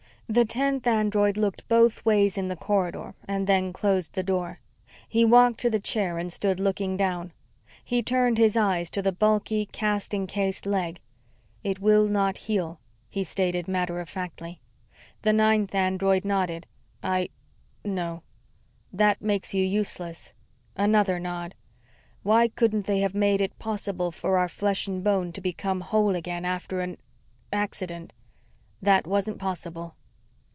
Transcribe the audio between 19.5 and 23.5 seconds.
you useless." Another nod. "Why couldn't they have made